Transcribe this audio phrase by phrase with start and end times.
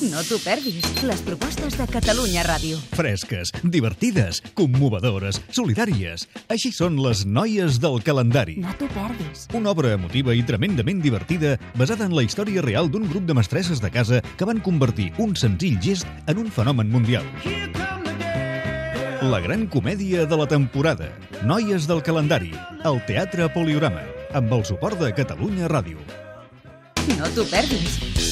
[0.00, 2.78] No t'ho perdis, les propostes de Catalunya Ràdio.
[2.96, 6.24] Fresques, divertides, commovedores, solidàries.
[6.48, 8.56] Així són les noies del calendari.
[8.64, 9.44] No t'ho perdis.
[9.52, 13.84] Una obra emotiva i tremendament divertida basada en la història real d'un grup de mestresses
[13.84, 17.28] de casa que van convertir un senzill gest en un fenomen mundial.
[19.20, 21.12] La gran comèdia de la temporada.
[21.44, 22.54] Noies del calendari.
[22.88, 24.06] Al Teatre Poliorama.
[24.32, 26.00] Amb el suport de Catalunya Ràdio.
[27.18, 28.29] No t'ho perdis.